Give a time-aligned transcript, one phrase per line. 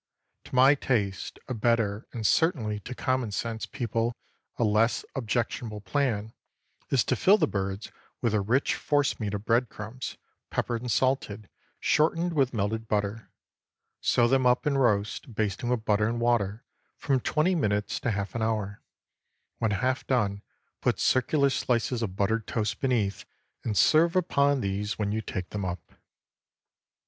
[0.45, 4.15] To my taste, a better, and certainly to common sense people
[4.57, 6.33] a less objectionable plan,
[6.89, 10.17] is to fill the birds with a rich force meat of bread crumbs,
[10.49, 13.29] peppered and salted, shortened with melted butter.
[13.99, 16.63] Sew them up and roast, basting with butter and water,
[16.97, 18.81] from twenty minutes to half an hour.
[19.59, 20.41] When half done,
[20.81, 23.23] put circular slices of buttered toast beneath,
[23.63, 25.93] and serve upon these when you take them up.